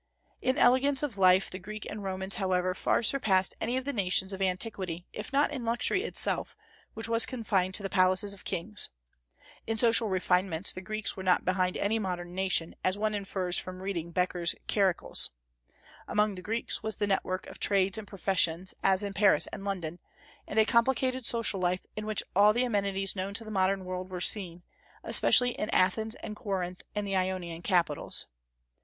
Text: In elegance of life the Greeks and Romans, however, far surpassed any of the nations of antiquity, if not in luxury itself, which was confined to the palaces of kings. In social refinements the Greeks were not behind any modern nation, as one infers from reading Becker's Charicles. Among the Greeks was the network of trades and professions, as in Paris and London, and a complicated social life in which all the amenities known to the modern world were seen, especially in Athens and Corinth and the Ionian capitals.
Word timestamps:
In 0.41 0.57
elegance 0.57 1.03
of 1.03 1.19
life 1.19 1.51
the 1.51 1.59
Greeks 1.59 1.85
and 1.87 2.03
Romans, 2.03 2.33
however, 2.33 2.73
far 2.73 3.03
surpassed 3.03 3.53
any 3.61 3.77
of 3.77 3.85
the 3.85 3.93
nations 3.93 4.33
of 4.33 4.41
antiquity, 4.41 5.05
if 5.13 5.31
not 5.31 5.51
in 5.51 5.63
luxury 5.63 6.01
itself, 6.01 6.57
which 6.95 7.07
was 7.07 7.27
confined 7.27 7.75
to 7.75 7.83
the 7.83 7.87
palaces 7.89 8.33
of 8.33 8.43
kings. 8.43 8.89
In 9.67 9.77
social 9.77 10.09
refinements 10.09 10.73
the 10.73 10.81
Greeks 10.81 11.15
were 11.15 11.21
not 11.21 11.45
behind 11.45 11.77
any 11.77 11.99
modern 11.99 12.33
nation, 12.33 12.73
as 12.83 12.97
one 12.97 13.13
infers 13.13 13.59
from 13.59 13.79
reading 13.83 14.09
Becker's 14.09 14.55
Charicles. 14.67 15.29
Among 16.07 16.33
the 16.33 16.41
Greeks 16.41 16.81
was 16.81 16.95
the 16.95 17.05
network 17.05 17.45
of 17.45 17.59
trades 17.59 17.95
and 17.99 18.07
professions, 18.07 18.73
as 18.81 19.03
in 19.03 19.13
Paris 19.13 19.45
and 19.53 19.63
London, 19.63 19.99
and 20.47 20.57
a 20.57 20.65
complicated 20.65 21.27
social 21.27 21.59
life 21.59 21.85
in 21.95 22.07
which 22.07 22.23
all 22.35 22.53
the 22.53 22.63
amenities 22.63 23.15
known 23.15 23.35
to 23.35 23.43
the 23.43 23.51
modern 23.51 23.85
world 23.85 24.09
were 24.09 24.19
seen, 24.19 24.63
especially 25.03 25.51
in 25.51 25.69
Athens 25.69 26.15
and 26.23 26.35
Corinth 26.35 26.81
and 26.95 27.05
the 27.05 27.15
Ionian 27.15 27.61
capitals. 27.61 28.25